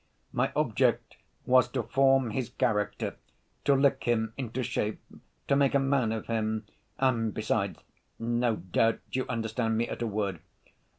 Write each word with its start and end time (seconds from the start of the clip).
My 0.33 0.51
object 0.55 1.17
was 1.45 1.67
to 1.73 1.83
form 1.83 2.31
his 2.31 2.49
character, 2.49 3.17
to 3.65 3.75
lick 3.75 4.05
him 4.05 4.33
into 4.35 4.63
shape, 4.63 4.99
to 5.47 5.55
make 5.55 5.75
a 5.75 5.79
man 5.79 6.11
of 6.11 6.25
him... 6.25 6.65
and 6.97 7.31
besides... 7.31 7.77
no 8.17 8.55
doubt, 8.55 9.01
you 9.11 9.27
understand 9.29 9.77
me 9.77 9.87
at 9.87 10.01
a 10.01 10.07
word. 10.07 10.39